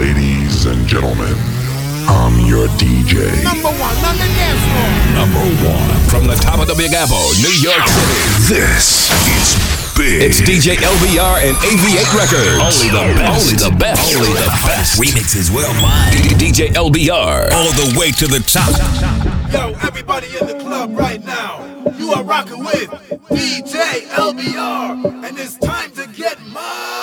[0.00, 1.36] Ladies and gentlemen,
[2.08, 3.20] I'm your DJ.
[3.44, 4.88] Number one on the dance floor.
[5.12, 8.16] Number one from the top of the Big Apple, New York City.
[8.48, 9.60] This is
[9.92, 10.22] big.
[10.22, 12.64] It's DJ LBR and AV8 Records.
[12.64, 13.44] Only the best.
[13.44, 14.16] Only the best.
[14.16, 14.98] Only the best.
[14.98, 16.16] Remixes worldwide.
[16.40, 17.52] DJ LBR.
[17.52, 18.72] All the way to the top.
[19.52, 21.60] Yo, everybody in the club right now.
[21.98, 22.88] You are rocking with
[23.28, 26.99] DJ LBR, and it's time to get mad.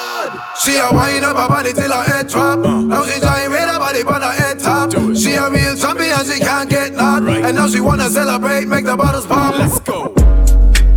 [0.63, 2.59] She a wind up her body till her head drop.
[2.59, 2.81] Uh.
[2.81, 4.91] Now she trying with her body on her head top.
[5.15, 7.27] She a real champion, she can't get knocked.
[7.27, 9.55] And now she wanna celebrate, make the bottles pop.
[9.57, 10.09] Let's go.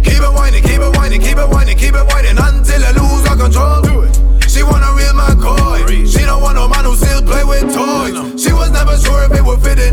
[0.03, 3.29] Keep it whining, keep it whining, keep it whining, keep it whining until I lose
[3.29, 3.83] all control.
[3.83, 4.51] Do it.
[4.51, 6.11] She want a real McCoy.
[6.11, 8.43] She don't want no man who still play with toys.
[8.43, 9.93] She was never sure if it would fit it.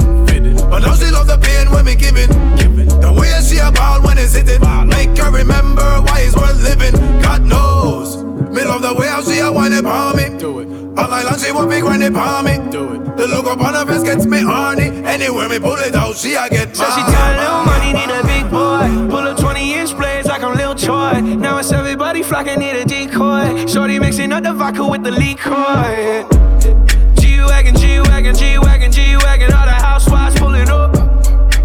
[0.70, 2.28] But now she love the pain when we give it.
[2.28, 4.62] The way she a ball when it's hitting.
[4.88, 7.22] Make her remember why it's worth living.
[7.22, 8.27] God knows.
[8.54, 10.38] Me love the way how she a whine upon me.
[10.38, 10.68] Do it.
[10.98, 12.72] All night long she want me grind upon me.
[12.72, 13.18] Do it.
[13.18, 14.88] The look upon her face gets me horny.
[15.06, 17.12] Anywhere me pull it out, she a get So she mad.
[17.14, 19.10] tell little money need a big boy.
[19.10, 21.22] Pull up 20 inch blades like I'm Lil Troy.
[21.22, 23.66] Now it's everybody flocking, need a decoy.
[23.68, 26.26] Shorty mixing up the vodka with the liquor.
[27.20, 29.54] G wagon, G wagon, G wagon, G wagon.
[29.54, 30.96] All the housewives pulling up.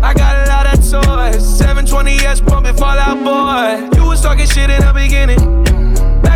[0.03, 1.43] I got a lot of toys.
[1.61, 3.97] 720S pumping Fall Out Boy.
[3.97, 5.82] You was talking shit in the beginning.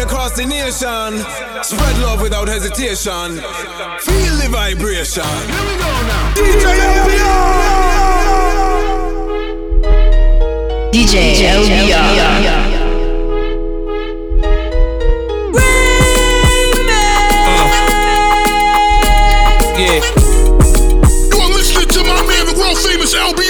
[0.00, 1.24] worldwide across the nation,
[1.62, 3.40] spread love without hesitation.
[4.00, 5.24] Feel the vibration.
[5.24, 6.34] Here we go now.
[6.34, 6.64] DJ
[10.92, 12.14] DJ LBR.
[19.80, 20.00] Yeah.
[21.32, 23.49] You are listening to my man, the world famous LBR.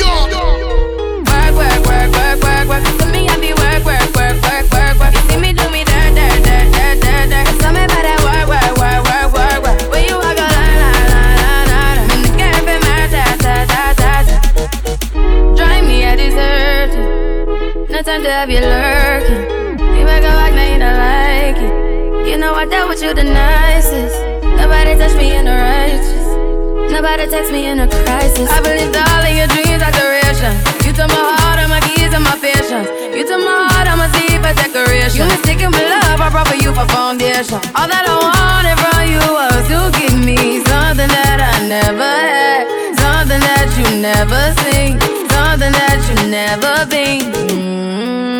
[27.20, 28.48] Nobody text me in a crisis.
[28.48, 30.56] I believed all of your dreams are duration.
[30.88, 32.88] You took my heart and my keys and my patience.
[33.12, 35.20] You took my heart, I'ma for decoration.
[35.20, 37.60] You mistaken my love, I brought for you for foundation.
[37.76, 42.64] All that I wanted from you was to give me something that I never had,
[42.97, 44.97] something that you never seen,
[45.28, 47.28] something that you never been.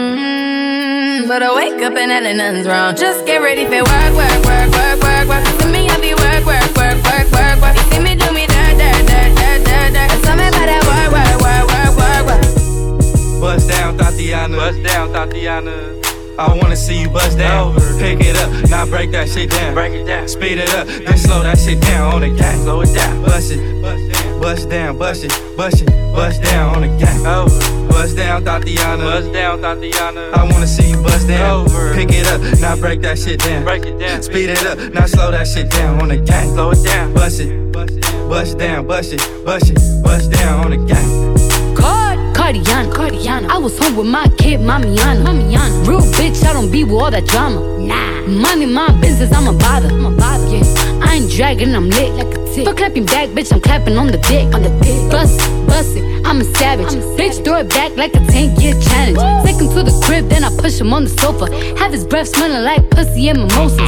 [0.08, 2.97] Mm, But I wake up and hell nothing's wrong.
[2.97, 5.44] Just get ready for work, work, work, work, work, work.
[5.60, 7.79] To me, I be work, work, work, work, work, work.
[14.00, 14.56] Tatiana.
[14.56, 16.00] Bust down, Tatiana.
[16.38, 17.75] I wanna see you bust down.
[17.99, 19.75] Pick it up, now break that shit down.
[19.75, 20.27] Break it down.
[20.27, 22.62] Speed it up, then slow that shit down on the gang.
[22.62, 23.22] Slow it down.
[23.22, 23.60] Bust it,
[24.41, 27.27] bust down, bust it, bust it, bust down on the gang.
[27.27, 27.89] Over.
[27.89, 29.05] Bust down, Tatiana.
[29.05, 30.31] Bust down, Tatiana.
[30.33, 31.66] I wanna see you bust down.
[31.66, 31.94] Over.
[31.94, 33.65] Pick it up, now break that shit down.
[33.65, 34.22] Break it down.
[34.22, 36.49] Speed it up, now slow that shit down on the gang.
[36.55, 37.12] Slow it down.
[37.12, 41.50] Bust it, bust down, bust it, bust it, bust down on the gang.
[42.50, 43.49] Cardiana, Cardiana.
[43.49, 45.22] I was home with my kid, Mamiana.
[45.22, 45.87] Mamiana.
[45.87, 47.61] Real bitch, I don't be with all that drama.
[47.78, 48.27] Nah.
[48.27, 49.87] Money, my business, I'm a bother.
[49.87, 50.49] I'm a bother.
[50.49, 51.00] Yeah.
[51.00, 52.66] I ain't dragging, I'm lit like a tick.
[52.66, 54.53] For clapping back, bitch, I'm clapping on the dick.
[54.53, 54.99] On the dick.
[55.12, 56.86] Bust bust it, I'm a savage.
[57.18, 59.18] bitch, throw it back like a 10 year challenge.
[59.44, 61.50] Take him to the crib, then I push him on the sofa.
[61.76, 63.80] Have his breath smelling like pussy and mimosas.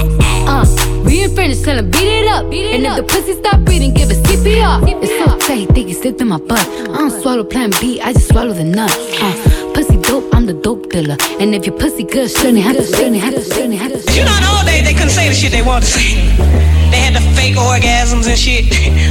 [0.50, 0.66] Uh,
[1.04, 2.46] we in French, tell him beat it up.
[2.46, 4.82] and if the pussy stop breathing, give it CPR.
[5.04, 6.66] It's so tight, think he slipped in my butt.
[6.66, 8.96] I don't swallow plan B, I just swallow the nuts.
[9.22, 11.16] Uh, pussy dope, I'm the dope dealer.
[11.38, 14.12] And if your pussy good, shouldn't have to, shouldn't have to, shouldn't have to.
[14.12, 16.71] You know, in the old days, they couldn't say the shit they wanted to say.
[16.92, 18.68] They had the fake orgasms and shit.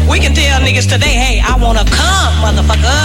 [0.07, 3.01] We can tell niggas today, hey, I wanna come, motherfucker.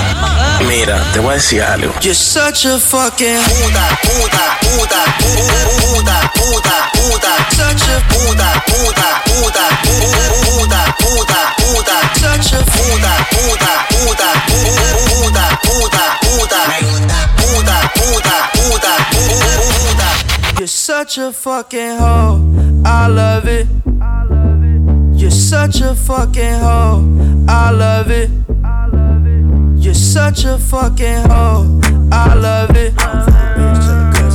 [0.69, 1.93] Mira, te voy a decir algo.
[2.03, 7.33] You're such a fucking Puta, puta, puta, puta, puta, puta.
[7.57, 11.97] such a Puta, puta, puta, puta, puta, puta.
[12.21, 16.61] such a Puta, puta, puta, puta, puta, puta.
[17.41, 20.59] Puta, puta, puta, puta.
[20.59, 22.83] You're such a fucking hoe.
[22.85, 23.67] I love it.
[25.49, 27.47] Such a fucking hoe.
[27.47, 28.31] I love it.
[29.81, 31.81] You're such a fucking hoe.
[32.11, 32.93] I love it.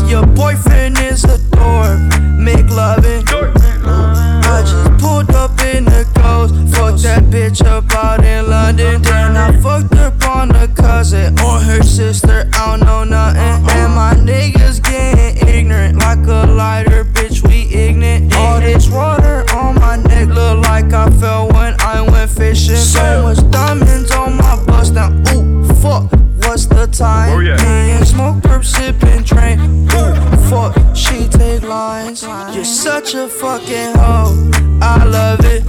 [0.10, 2.00] Your boyfriend is a dork.
[2.40, 3.26] Make loving.
[3.28, 6.56] I just pulled up in the ghost.
[6.74, 9.02] Fucked that bitch up out in London.
[9.02, 12.50] Then I fucked up on the cousin or her sister.
[12.54, 13.70] I don't know nothing.
[13.76, 17.46] And my niggas getting ignorant like a lighter, bitch.
[17.46, 18.34] We ignorant.
[18.34, 19.21] All this water
[19.54, 22.76] on my neck look like I fell when I went fishing.
[22.76, 25.12] So much diamonds on my bust now.
[25.34, 26.12] Ooh, fuck.
[26.44, 27.34] What's the time?
[27.34, 27.62] Oh, yeah.
[27.62, 29.60] And smoke, perp, sipping, train.
[29.92, 30.16] Ooh,
[30.50, 30.76] fuck.
[30.96, 32.24] She take lines.
[32.54, 34.52] You're such a fucking hoe.
[34.82, 35.64] I love it.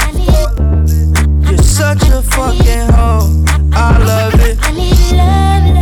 [1.49, 3.45] You're such a fucking hoe.
[3.75, 5.82] I love it.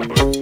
[0.00, 0.39] That,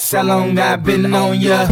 [0.00, 1.68] that's how long I've been on ya.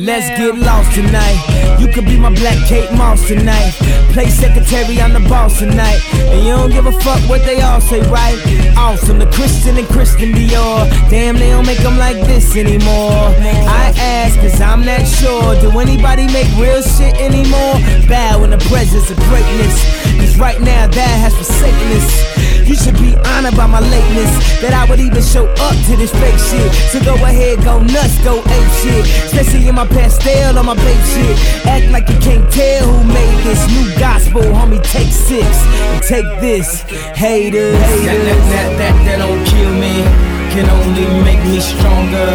[0.00, 1.78] Let's get lost tonight.
[1.80, 3.83] You could be my black Kate Moss tonight.
[4.14, 5.98] Play secretary, I'm the boss tonight.
[6.30, 8.38] And you don't give a fuck what they all say, right?
[8.76, 10.88] Awesome, the Christian and Christian Dior.
[11.10, 13.34] Damn, they don't make them like this anymore.
[13.42, 15.58] I ask, cause I'm not sure.
[15.60, 17.74] Do anybody make real shit anymore?
[18.06, 19.82] Bow in the presence of greatness.
[20.20, 22.53] Cause right now, that has forsaken us.
[22.64, 24.32] You should be honored by my lateness.
[24.64, 26.72] That I would even show up to this fake shit.
[26.88, 29.04] So go ahead, go nuts, go ape shit.
[29.28, 31.36] Especially in my pastel on my babe shit.
[31.68, 34.80] Act like you can't tell who made this new gospel, homie.
[34.80, 37.76] Take six and take this, haters.
[37.76, 40.00] That, that, that, that, that don't kill me,
[40.48, 42.32] can only make me stronger.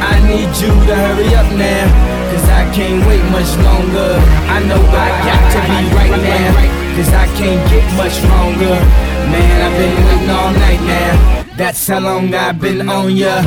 [0.00, 1.88] I need you to hurry up now,
[2.32, 4.16] cause I can't wait much longer.
[4.48, 9.09] I know I got to be right now, cause I can't get much stronger.
[9.28, 11.44] Man, I've been waiting all night now.
[11.56, 13.42] That's how long I've been on ya.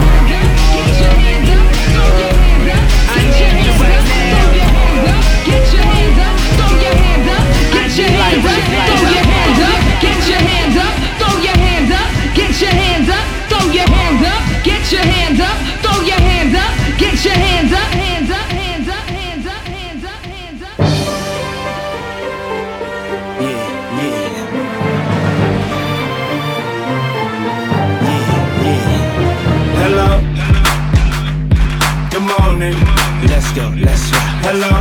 [14.63, 17.72] Get your hands up, throw your hands up,
[32.71, 34.17] hands up, go, let's go.
[34.47, 34.71] Hello,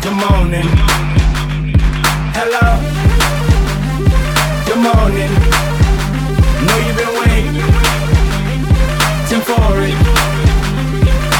[0.00, 0.68] good morning.
[2.36, 2.66] Hello,
[4.66, 5.32] good morning.
[6.64, 7.56] Know you've been waiting
[9.42, 9.98] for it.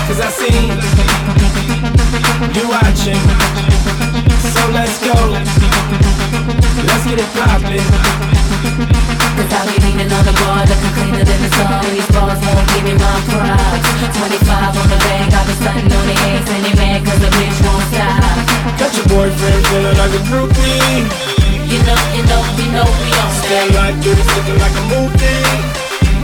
[0.07, 0.59] Cause I see
[2.57, 3.23] you watching.
[4.54, 5.16] So let's go.
[6.87, 9.10] Let's get it poppin'.
[9.61, 12.97] Cause needing on the bar looking cleaner than the sun These bars won't give me
[12.97, 17.05] my props 25 on the bag, got the sun on the eggs And they mad
[17.05, 21.05] cause the bitch won't stop Got your boyfriend feeling like a groupie
[21.69, 25.81] You know, you know, you know we on Stand like this, looking like a movie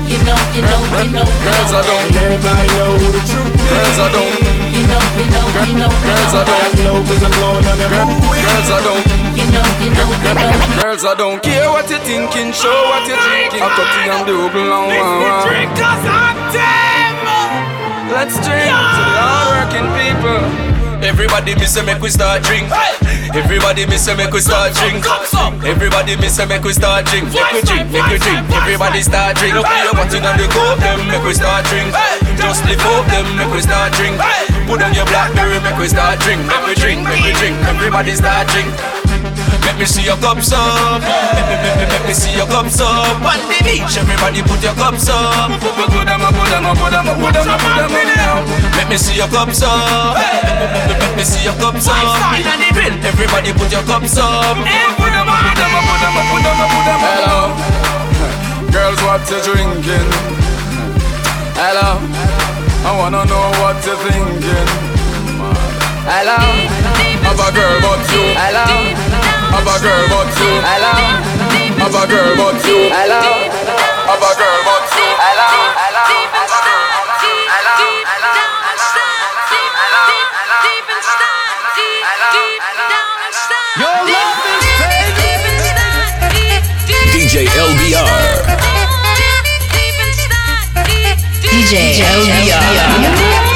[0.07, 2.15] you know, you know, you know, girls I don't.
[2.15, 3.71] Everybody know who the truth is.
[3.71, 4.56] Girls I don't.
[4.77, 6.85] You know, you know, you know, girls I don't.
[6.85, 7.91] know 'cause I'm blowing on them.
[7.97, 9.05] Girls I don't.
[9.39, 10.83] You know, you know, you know.
[10.83, 13.63] Girls I don't care what you're thinking, show what you're drinking.
[13.65, 15.49] I'm talking on the open long one.
[15.49, 17.17] Drink us hot damn.
[18.13, 20.41] Let's drink to the hardworking people.
[21.05, 22.67] Everybody me say make we start drink.
[23.35, 25.05] Everybody me say make we start drink.
[25.65, 27.29] Everybody me say make we start drink.
[27.33, 28.41] Make we drink, make we drink.
[28.51, 29.55] Everybody start drink.
[29.55, 31.93] Look you wanting on the coke, them make we start drink.
[32.41, 34.17] Just lift up them, make we start drink.
[35.77, 36.41] Make we start drink.
[36.49, 37.57] Make we drink, make we drink.
[37.69, 38.73] Everybody start drink.
[39.61, 41.05] Let me see your cups up.
[41.05, 43.21] Let me let me, let me see your cups up.
[43.21, 45.53] On the beach, everybody put your cups up.
[45.61, 47.93] Put them up, put them up, put them up, put them up, put them
[48.25, 48.41] up.
[48.73, 50.17] Let me see your cups up.
[50.17, 52.41] Let me see your cups up.
[52.41, 54.57] In the bill, everybody put your cups up.
[54.97, 57.13] Put them up, put them up, put them up, put them up, put them up.
[57.21, 57.39] Hello,
[58.73, 60.09] girls, what you drinking?
[61.61, 62.01] Hello,
[62.81, 64.86] I wanna know what you're thinking.
[66.07, 68.31] Hello, I'm a girl, but you.
[68.39, 68.63] Hello.
[69.51, 70.63] Have a girl but you.
[70.63, 70.95] Hello.
[71.83, 72.95] Have a girl but you.
[72.95, 73.27] Hello.
[74.07, 75.03] Have a girl but you.
[75.19, 75.51] Hello.
[75.75, 76.07] Hello.
[87.11, 88.47] DJ LBR.
[91.43, 93.56] DJ LBR.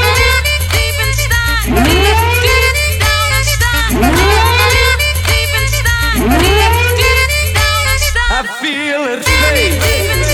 [8.61, 10.30] feel it's Baby.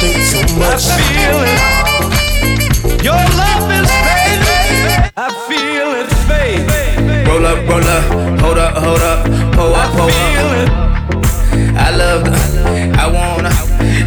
[0.00, 0.84] think too much.
[0.88, 1.60] I feel it.
[3.02, 5.12] Your love is fading.
[5.16, 6.66] I feel it fade.
[7.28, 8.04] Roll up, roll up,
[8.40, 9.24] hold up, hold up,
[9.54, 10.12] pull up, pull up.
[10.12, 10.70] I feel it.
[11.76, 12.32] I love the,
[12.98, 13.52] I wanna,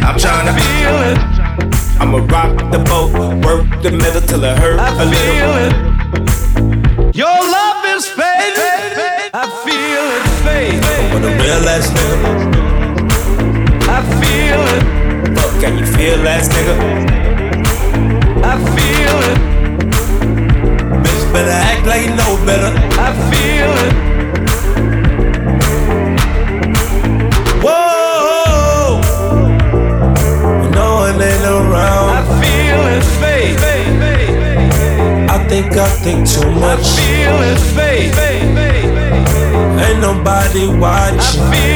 [0.06, 1.18] I'm trying to feel it.
[2.00, 3.12] I'ma rock the boat,
[3.44, 5.54] work the middle till it hurt I a little.
[5.64, 7.16] It.
[7.16, 9.30] Your love is fading.
[9.34, 10.80] I feel it fade.
[13.92, 14.99] I feel it.
[15.60, 16.74] Can you feel that, nigga?
[18.42, 19.38] I feel it.
[21.02, 22.72] Bitch, better act like you know better.
[22.96, 23.94] I feel it.
[27.62, 29.00] Whoa,
[30.70, 32.08] no one ain't around.
[32.08, 33.60] I feel his face.
[35.28, 36.80] I think I think too much.
[36.80, 38.16] I feel it, face.
[39.84, 41.69] Ain't nobody watching.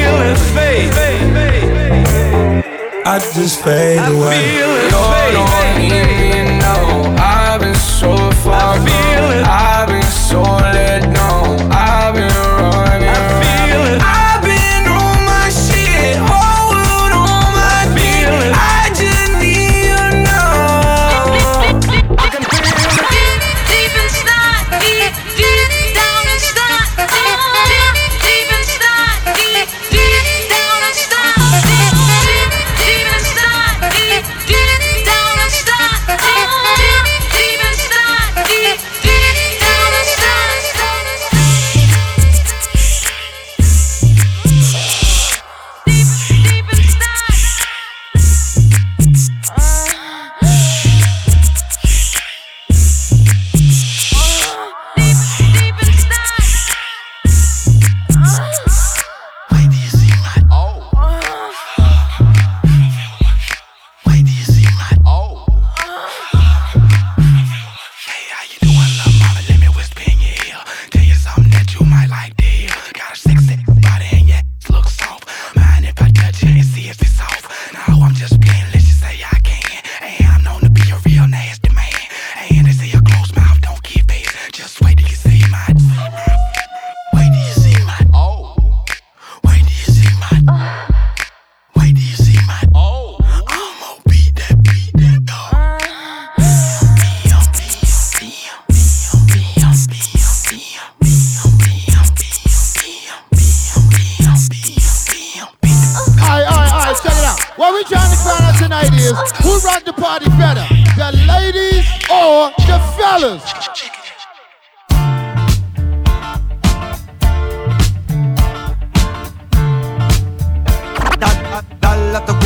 [3.45, 5.64] Just fade away.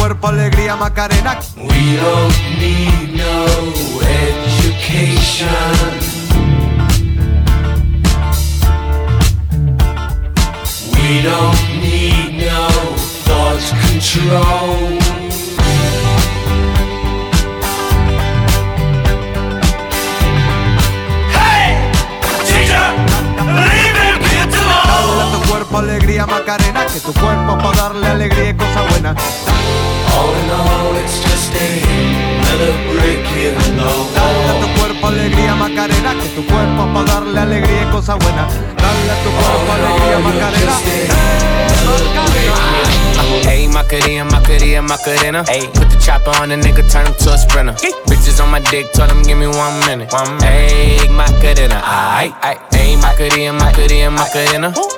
[0.09, 1.39] Cuerpo alegría Macarena.
[1.55, 3.45] We don't need no
[4.25, 5.49] education.
[10.95, 12.69] We don't need no
[13.27, 14.99] thought control.
[25.79, 26.87] Alegría Macarena.
[26.87, 29.15] Que tu cuerpo para darle alegría y cosa buena.
[30.19, 36.15] All in all, it's just another brick in the Dale a tu cuerpo alegría Macarena.
[36.21, 38.49] Que tu cuerpo para darle alegría y cosa buena.
[38.77, 40.75] Dale a tu cuerpo alegría Macarena.
[43.45, 45.45] Hey, Macarena, Macarena, Macarena.
[45.49, 47.75] Hey, put the chopper on the nigga, turn him to a sprinter.
[48.07, 50.13] Bitches on my dick, told him give me one minute.
[50.13, 50.45] One minute.
[50.45, 52.59] Hey, Macarena, aight, aight.
[52.73, 54.73] Hey, Macarena, Macarena, Macarena.
[54.73, 54.98] Put the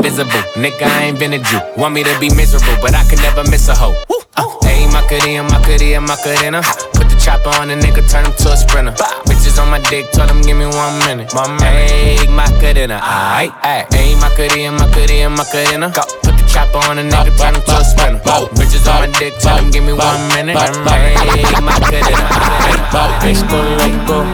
[0.00, 0.40] invisible.
[0.56, 1.60] Nigga, I ain't been a Jew.
[1.76, 3.92] Want me to be miserable, but I can never miss a hoe.
[4.08, 6.60] Hey, Uh, Hey, Macarena, Macarena, Macarena.
[6.94, 8.92] Put the chopper on a nigga, turn him to a sprinter.
[9.28, 11.32] Bitches on my dick, told him give me one minute.
[11.34, 11.90] One minute.
[11.90, 13.92] Hey, Macarena, aight, aight.
[13.92, 15.92] Hey, Macarena, Macarena, Macarena.
[15.92, 16.02] Go.
[16.24, 18.20] Put the chopper on a nigga, turn him to a sprinter.
[18.56, 20.56] Bitches on my dick, tell him give me one minute.
[20.56, 23.20] Hey, Macarena, aight.
[23.20, 24.24] Bitch, go loco.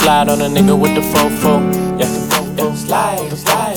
[0.00, 1.54] Slide on a nigga with the fofo.
[1.72, 1.83] Yeah.
[2.76, 3.76] Slide, slide.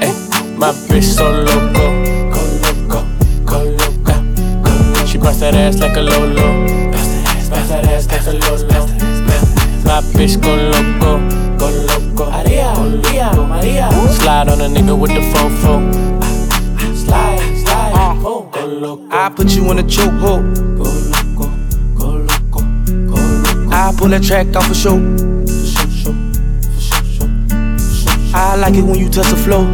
[0.00, 1.86] Hey, eh, my bitch so loco.
[2.30, 3.00] Go loco,
[3.44, 5.06] go loco.
[5.06, 6.90] She bust that ass like a lolo.
[6.92, 8.86] Bust that ass like a lolo.
[9.84, 11.18] My bitch go loco,
[11.58, 12.30] go loco.
[12.30, 13.90] Maria, Maria, Maria.
[14.12, 15.74] Slide on a nigga with the fofo.
[16.96, 18.14] Slide, slide, uh.
[18.22, 19.08] go loco.
[19.10, 20.54] I put you in a chokehold.
[20.76, 21.50] Go loco,
[21.96, 22.60] go loco,
[23.06, 23.70] go loco.
[23.70, 25.43] I pull that track off a show.
[28.36, 29.64] I like it when you touch the floor.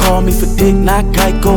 [0.00, 1.56] Call me for dick, not Geico.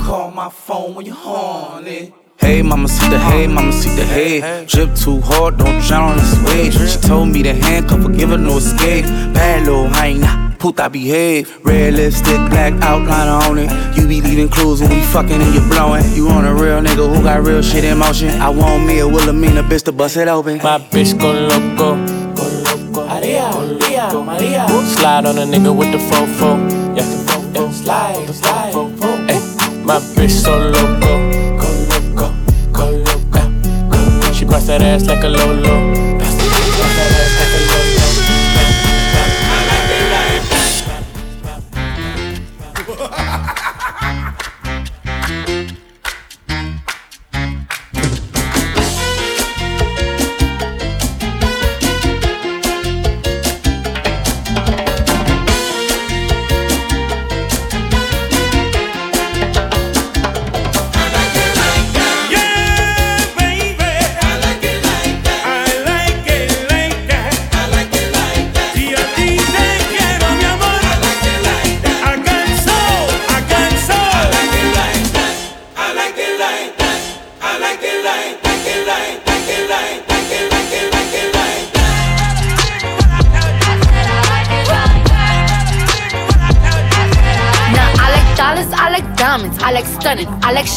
[0.00, 2.14] Call my phone when you're horny.
[2.38, 4.66] Hey, mama, see the hey, mama, see the hey.
[4.66, 6.74] Drip too hard, don't drown on this wave.
[6.74, 9.04] She told me to handcuff her, give her no escape.
[9.34, 11.58] Bad little hyena, puta behave.
[11.64, 13.96] Red lipstick, black outline on it.
[13.98, 16.04] You be leaving clues when we fucking and you blowing.
[16.12, 18.28] You on a real nigga who got real shit in motion.
[18.40, 20.58] I want me a Wilhelmina bitch to bust it open.
[20.58, 22.15] My bitch go loco.
[24.96, 26.56] Slide on a nigga with the fofo.
[26.96, 27.04] Yeah,
[27.54, 27.70] yeah.
[27.70, 28.72] slide, slide.
[29.28, 31.12] Hey, my bitch so loco.
[31.60, 32.34] Go loco,
[32.72, 34.32] go loco.
[34.32, 36.05] She bust that ass like a lolo.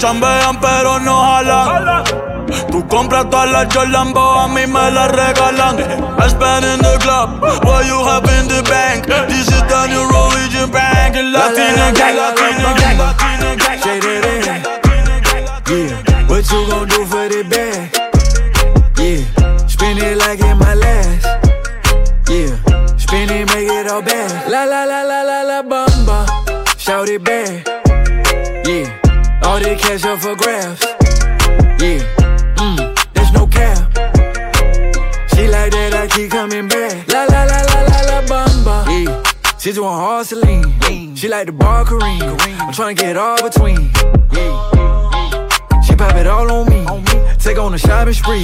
[0.00, 2.04] Chambean, pero no jalan.
[2.70, 5.76] Tú compras todas las Jolambo, a mí me las regalan.
[6.18, 9.04] I spend in the club, what you have in the bank.
[9.28, 11.16] This is the new religion bank.
[11.16, 13.78] Latina gang, Latina gang, Latina gang.
[13.82, 14.40] Shaded in.
[15.68, 17.92] Yeah, what you gon' do for the bag?
[18.96, 21.26] Yeah, spend it like in my last.
[22.26, 22.56] Yeah,
[22.96, 24.50] spend it, make it all bad.
[24.50, 26.24] La la la la la la bamba,
[26.78, 27.49] shout it back.
[29.80, 30.82] Yeah, all the cash up for grabs.
[31.80, 32.00] Yeah,
[32.56, 33.92] mm, there's no cap.
[35.34, 37.08] She like that, I keep coming back.
[37.08, 38.86] La la la la la la bamba.
[38.86, 39.22] Yeah,
[39.58, 41.16] she just want hard Celine.
[41.16, 42.22] She like the bar Kareem.
[42.60, 43.90] I'm tryna get all between.
[44.32, 45.80] Yeah.
[45.82, 46.84] She pop it all on me.
[47.38, 48.42] Take on a shopping spree.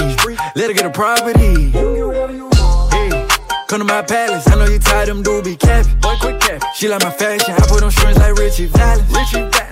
[0.55, 1.71] Let her get a property.
[1.71, 3.27] Hey,
[3.69, 4.47] come to my palace.
[4.49, 5.99] I know you tired them be capping.
[6.01, 6.63] Boy, quick cap.
[6.75, 7.55] She like my fashion.
[7.55, 9.11] I put on strings like Ritchie Valens.
[9.13, 9.66] Ritchie Valens.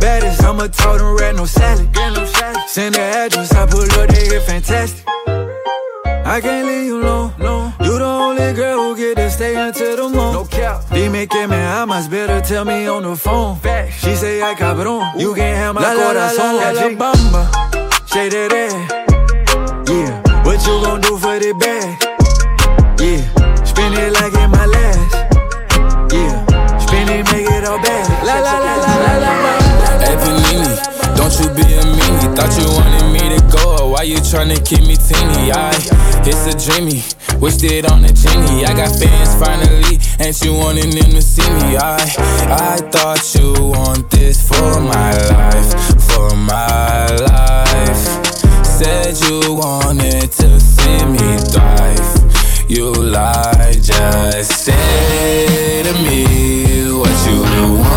[0.00, 0.42] Baddest.
[0.42, 1.88] I'ma told them rat no salad.
[2.68, 3.52] Send the address.
[3.52, 4.08] I pull up.
[4.08, 5.04] They get fantastic.
[6.26, 7.32] I can't leave you alone.
[7.38, 7.72] No.
[7.80, 10.32] You the only girl who get to stay until the morning.
[10.32, 10.82] No cap.
[10.90, 13.56] Dime que me amas, better tell me on the phone.
[13.60, 14.00] Facts.
[14.00, 15.18] She say I cabrón.
[15.18, 16.56] You can't have my la, corazón.
[16.56, 18.08] La, la, la, la, bamba.
[18.08, 19.06] Say that ass.
[19.88, 20.42] Yeah.
[20.44, 21.96] What you gon' do for the bag?
[23.00, 23.64] Yeah.
[23.64, 24.85] Spin it like in my last.
[32.36, 35.50] Thought you wanted me to go, why you tryna keep me teeny?
[35.50, 35.72] I,
[36.28, 37.02] it's a dreamy,
[37.40, 38.66] wished it on a genie.
[38.66, 41.78] I got fans finally, ain't you wanting them to see me?
[41.78, 45.72] I, I thought you want this for my life,
[46.12, 48.04] for my life.
[48.66, 52.68] Said you wanted to see me thrive.
[52.68, 57.95] You lied, just say to me what you want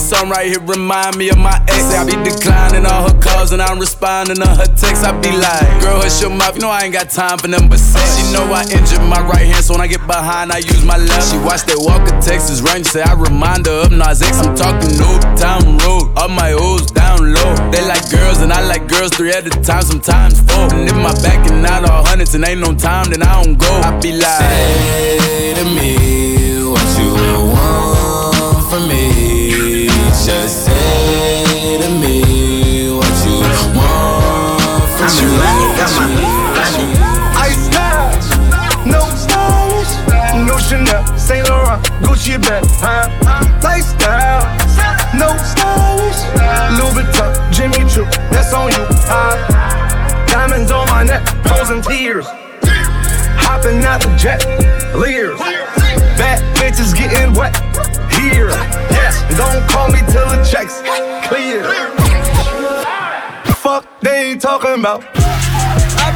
[0.00, 1.92] this song right here remind me of my ex.
[1.94, 5.04] I be declining all her calls and I'm responding to her texts.
[5.04, 6.54] I be like, girl, hush your mouth.
[6.54, 7.78] You know I ain't got time for them but.
[7.78, 10.96] She know I injured my right hand, so when I get behind, I use my
[10.96, 11.30] left.
[11.30, 14.40] She watched that Walker Texas Ranger, say I remind her of Nas X.
[14.40, 17.52] I'm talking Old Town Road, all my O's down low.
[17.70, 20.72] They like girls and I like girls three at a time, sometimes four.
[20.72, 23.58] And if my back and out all hundreds and ain't no time, then I don't
[23.58, 23.68] go.
[23.68, 26.09] I be like, say to me
[42.50, 43.60] Bag, huh?
[43.62, 44.42] Lifestyle,
[45.14, 46.18] no stylish,
[46.74, 50.26] Louis Vuitton, Jimmy Choo, that's on you, huh?
[50.26, 52.26] Diamonds on my neck, frozen tears,
[53.38, 54.44] hopping out the jet,
[54.96, 55.38] leers,
[56.18, 57.54] bad bitches getting wet
[58.18, 58.48] here.
[58.90, 60.82] Yes, don't call me till the checks
[61.28, 61.62] clear.
[63.62, 65.19] Fuck, they ain't talking about.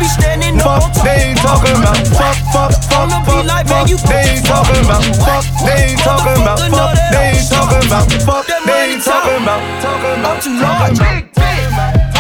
[0.05, 1.05] Be standing Fuck, on top.
[1.09, 1.97] they ain't talking about.
[2.13, 3.89] Fuck, fuck, fuck, fuck, like, fuck.
[3.89, 5.01] They ain't talking about.
[5.17, 6.61] Fuck, they ain't talking about.
[6.61, 8.05] Fuck, they ain't talking about.
[8.29, 9.65] Fuck, they ain't talking about.
[9.81, 10.43] Talking about.
[10.45, 11.01] too large.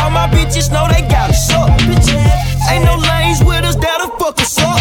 [0.00, 1.68] All my bitches know they got us up.
[2.72, 4.80] Ain't no lanes with us that'll fuck us up.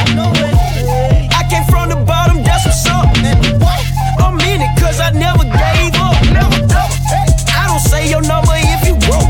[1.36, 3.04] I came from the bottom, that's what's up.
[4.24, 6.16] I'm in it cause I never gave up.
[7.52, 9.28] I don't say your number if you broke.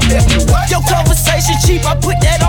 [0.70, 2.43] Your conversation cheap, I put that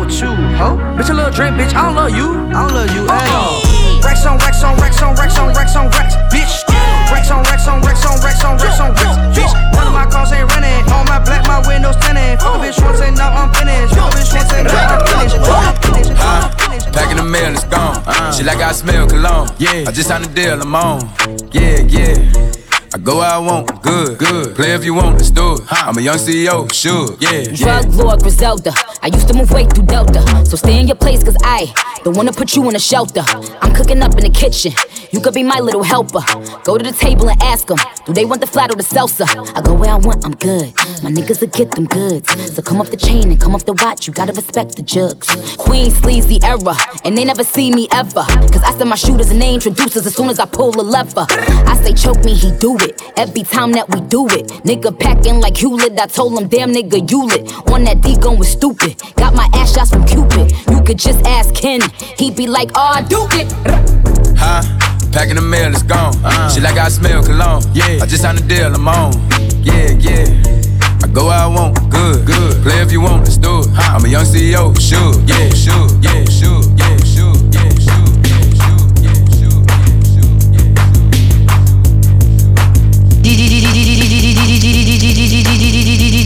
[0.00, 0.76] wrong with you, ho?
[0.96, 1.74] Bitch, a little drink, bitch.
[1.74, 2.32] I don't love you.
[2.50, 3.62] I don't love you at all.
[4.02, 6.64] Racks on racks on racks on racks on racks on racks, bitch.
[7.12, 9.52] Racks on racks on racks on racks on racks on racks, bitch.
[9.74, 10.84] None of my cars ain't running.
[10.92, 12.40] On my black, my windows tinted.
[12.40, 13.94] Fuck a bitch once and now I'm finished.
[13.94, 15.36] Fuck a bitch once and now I'm finished.
[16.20, 16.92] I'm finished.
[16.92, 17.96] Packing the mail, it's gone.
[18.06, 18.32] Uh-huh.
[18.32, 19.48] She like I smell cologne.
[19.58, 21.00] Yeah, I just signed a deal, I'm on.
[21.52, 22.50] Yeah, yeah.
[22.92, 24.56] I go where I want, good, good.
[24.56, 25.60] Play if you want, let's do it.
[25.70, 27.30] I'm a young CEO, sure, yeah.
[27.30, 27.54] yeah.
[27.54, 28.72] Drug Lord Griselda.
[29.02, 30.20] I used to move weight through Delta.
[30.44, 31.72] So stay in your place, cause I
[32.04, 33.22] don't wanna put you in a shelter.
[33.60, 34.72] I'm cooking up in the kitchen.
[35.10, 36.20] You could be my little helper.
[36.64, 39.26] Go to the table and ask them, do they want the flat or the salsa?
[39.56, 40.74] I go where I want, I'm good.
[41.02, 42.54] My niggas will get them goods.
[42.54, 45.28] So come off the chain and come off the watch, you gotta respect the jugs.
[45.56, 48.24] Queen sleazy era, and they never see me ever.
[48.52, 51.26] Cause I send my shooters and they introducers as soon as I pull a lever.
[51.28, 53.00] I say choke me, he do it.
[53.16, 54.46] Every time that we do it.
[54.64, 57.20] Nigga packing like Hewlett, I told him, damn nigga, you.
[57.72, 58.89] On that D going stupid.
[59.16, 60.52] Got my ass shots from Cupid.
[60.70, 61.80] You could just ask Ken.
[62.18, 63.52] He'd be like, oh, I do it.
[64.38, 64.62] Huh?
[65.12, 66.14] Packing the mail, it's gone.
[66.50, 67.62] She like I smell cologne.
[67.74, 69.12] Yeah, I just signed a deal, I'm on.
[69.62, 70.24] Yeah, yeah.
[71.02, 72.62] I go where I want, good, good.
[72.62, 73.68] Play if you want, let's do it.
[73.74, 78.10] I'm a young CEO, sure, yeah, sure, yeah, sure, yeah, sure, yeah, sure.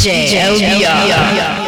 [0.05, 1.64] DJ LBR.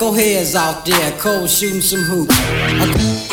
[0.00, 3.29] Knuckleheads out there, cold shooting some hoops.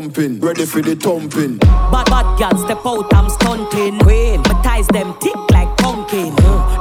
[0.00, 1.56] Thumping, ready for the thumping.
[1.58, 3.98] Bad bad girl step out, I'm stunting.
[4.00, 6.34] Queen, my ties them tick like pumpkin.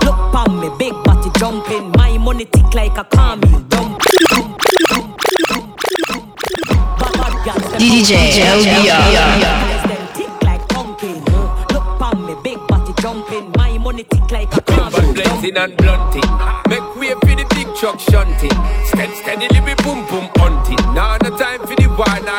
[0.04, 1.92] Look pon me, big body jumping.
[1.92, 3.60] My money tick like a camel.
[3.72, 6.38] Dump, dump, dump, dump, dump.
[7.00, 8.12] Bad bad girl step DJ
[8.44, 9.40] out, LBR.
[9.64, 11.24] Ties them tick like pumpkin.
[11.72, 13.52] Look pon me, big body jumping.
[13.56, 15.14] My money tick like a camel.
[15.14, 16.32] blending and blunting.
[16.68, 18.58] Make way for the big truck shunting.
[18.92, 19.16] Steady,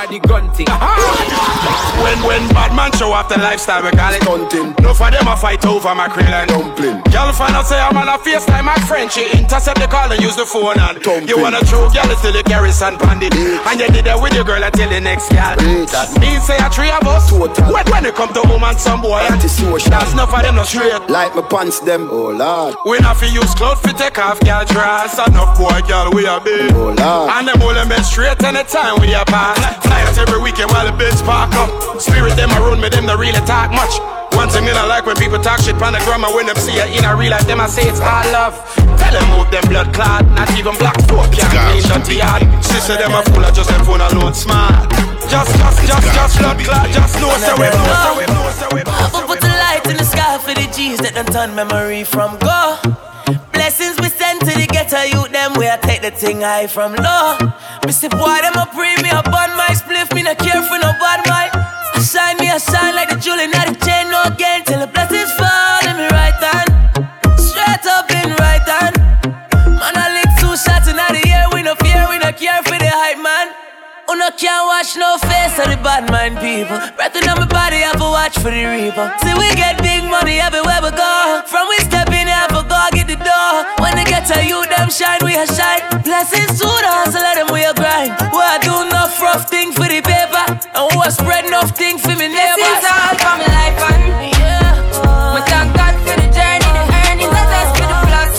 [0.09, 1.97] the wine or the gunting.
[2.03, 4.75] When when bad man show off the lifestyle, we call it hunting.
[4.83, 7.01] No for them a fight over my krill and dumpling.
[7.11, 9.11] Girl find out say I'm on a FaceTime my friend.
[9.11, 12.43] She intercept the call and use the phone and You wanna true girl still the
[12.45, 13.35] carry and bandit.
[13.35, 15.57] And you did that with your girl until the next girl.
[15.57, 17.33] That means say a three of us.
[17.33, 17.51] When
[17.91, 19.25] when it come to woman, some boy.
[19.27, 21.09] That's enough of them no straight.
[21.09, 22.77] Like my pants them, oh lord.
[22.85, 26.41] We not fi use clothes fi take off girl dress Enough boy girl we a
[26.41, 27.31] big Oh lord.
[27.33, 30.87] And them all them been straight anytime we a pass Fly out every weekend while
[30.87, 32.01] the bitch park up.
[32.01, 34.01] Spirit them around me them don't really talk much.
[34.33, 36.77] One thing me I like when people talk shit on the grammar When them see
[36.77, 38.53] it in a real life them I say it's all love.
[39.01, 43.01] Tell them move them blood clot Not even black folk can clean dirty yard Sister
[43.01, 44.93] them a fool I just them phone alone smart.
[45.33, 48.69] Just, just, just, just blood clot Just know say we know say we know say
[48.77, 51.55] we know I'ma put the light in the sky for the G's that done turn
[51.57, 52.77] memory from go.
[53.57, 55.26] Blessings we send to the ghetto youth, them
[55.57, 57.37] where I take the thing high from low.
[57.85, 60.79] Me say, boy, them a bring me up on my spliff, me not care for
[60.79, 61.53] no bad mind.
[61.53, 64.87] I shine me, I shine like the jewel in the chain, no gain till the
[64.87, 66.71] blessings fall in me right hand.
[67.41, 68.97] Straight up in right hand.
[69.81, 72.77] Man, I lick two shots in the air, we no fear, we no care for
[72.77, 73.53] the hype man.
[74.07, 76.79] Who no can't watch no face of the bad mind people.
[76.95, 79.09] Breath on my body, I for watch for the reaper.
[79.25, 81.43] See, we get big money everywhere we go.
[81.49, 82.29] From we step in,
[83.83, 85.83] When they get to you, them shine, we a shine.
[86.03, 88.15] Blessings to the hustle, let them we a grind.
[88.33, 90.45] We a do enough rough thing for the paper.
[90.75, 92.57] And we a spread enough thing for me neighbors.
[92.57, 94.05] Blessings all for my life and
[94.39, 95.35] Yeah.
[95.35, 98.35] Me thank God for the journey, the earnings, I just for the plus.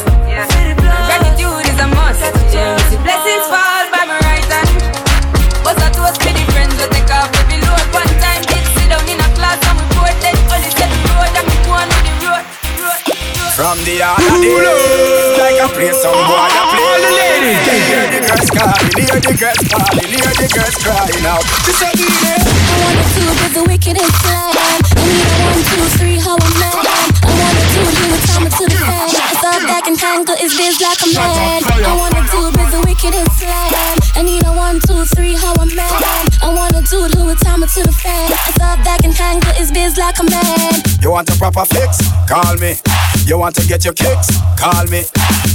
[1.08, 2.22] Gratitude is a must.
[2.54, 2.78] Yeah.
[2.90, 4.70] See blessings fall by my right hand.
[5.64, 7.86] But I toast to the friends we take off every load.
[7.94, 11.00] One time did sit down in a class and we board then only set the
[11.14, 12.44] road and we go on with the road.
[12.82, 13.54] road, road.
[13.58, 15.07] From the other day,
[15.68, 16.84] like a play some boy a play.
[16.84, 17.60] All the ladies.
[17.88, 21.44] Hear the girls calling, hear the girls calling, hear the girls crying out.
[21.66, 24.52] She said, "DJ, I wanna do it with the wicked and slam.
[24.58, 26.76] I need a one, two, three, how I'm mad.
[27.24, 29.10] I wanna do it with time to the fan.
[29.32, 31.62] It's all back and tangle, it's biz like a man.
[31.68, 33.98] I wanna do it with the wicked and slam.
[34.16, 35.92] I need a one, two, three, how I'm mad.
[36.42, 38.32] I wanna do it with time to the fan.
[38.48, 40.87] It's all back and tangle, it's biz like a man.
[41.08, 42.00] You want a proper fix?
[42.28, 42.76] Call me.
[43.26, 44.28] You want to get your kicks?
[44.60, 45.04] Call me.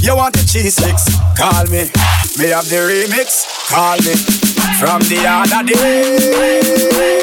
[0.01, 1.05] You want the cheese sticks?
[1.37, 1.93] Call me.
[2.41, 3.45] Me have the remix?
[3.69, 4.15] Call me.
[4.79, 7.13] From the other day.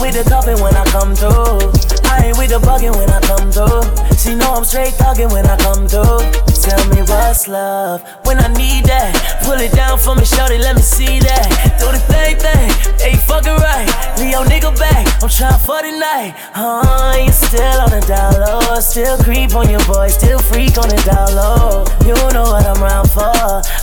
[0.00, 1.60] With the cuffing when I come through.
[2.08, 3.84] I ain't with the bugging when I come through.
[4.16, 6.24] She know I'm straight thugging when I come through.
[6.60, 9.12] Tell me what's love when I need that.
[9.44, 11.76] Pull it down for me, shorty, let me see that.
[11.78, 11.99] Do the
[15.70, 16.34] for the night.
[16.50, 20.88] Huh, you still on the down low, still creep on your boy, still freak on
[20.90, 21.86] the down low.
[22.02, 23.30] You know what I'm round for.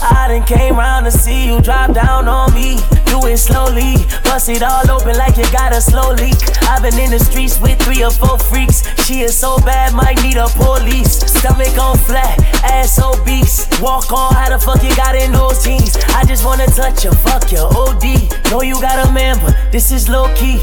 [0.04, 2.76] I done came round to see you drop down on me.
[3.08, 6.36] Do it slowly, bust it all open like you got a slow leak.
[6.68, 8.84] I've been in the streets with three or four freaks.
[9.06, 11.16] She is so bad, might need a police.
[11.24, 12.36] Stomach on flat,
[12.68, 13.64] ass obese.
[13.80, 15.96] Walk on, how the fuck you got in those jeans?
[16.12, 18.28] I just wanna touch you, fuck your OD.
[18.50, 20.60] Know you got a man, but this is low key.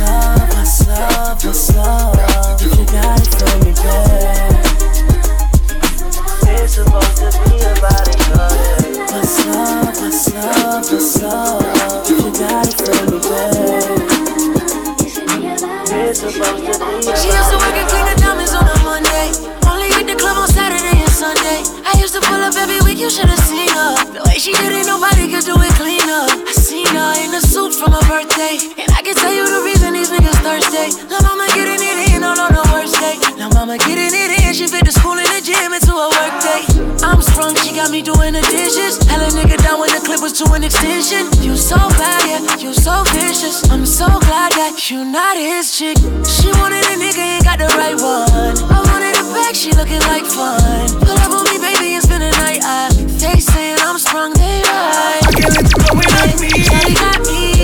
[0.00, 0.48] Love,
[0.88, 1.44] love,
[1.76, 2.62] love?
[2.62, 3.60] You got it from.
[6.48, 8.52] It's supposed to be about it, love,
[9.12, 9.38] love,
[10.32, 11.60] love?
[12.08, 13.10] You got it from.
[15.92, 17.76] It's supposed to be She used to work
[18.20, 19.32] diamonds on a Monday.
[19.68, 21.62] Only hit the club on Saturday and Sunday.
[21.86, 23.94] I used to pull up every week, you should've seen her.
[24.12, 26.24] The way she did it, nobody could do it cleaner.
[26.46, 28.58] I seen her in a suit for my birthday.
[28.76, 29.79] And I can tell you the reason
[30.20, 31.06] these niggas thirsty.
[31.08, 33.16] La mama getting it in on, on the worst day.
[33.36, 36.34] La mama getting it in, she fit the school and the gym into a work
[36.42, 36.62] day.
[37.02, 39.00] I'm sprung, she got me doing the dishes.
[39.08, 41.28] Hell a nigga down when the clip was to an extension.
[41.40, 43.68] You so bad, yeah, you so vicious.
[43.70, 45.96] I'm so glad that you not his chick.
[46.26, 48.56] She wanted a nigga, ain't got the right one.
[48.68, 50.88] I wanted a bag, she looking like fun.
[51.00, 52.60] Pull up on me, baby, and spend the night.
[52.62, 55.22] I, they saying I'm sprung, they right.
[55.24, 56.50] I can't let you go without me.
[56.60, 57.59] Shawty got me.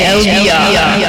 [0.00, 0.99] DJ LBR.